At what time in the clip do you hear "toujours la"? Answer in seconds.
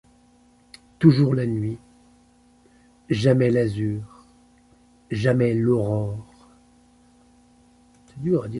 0.97-1.45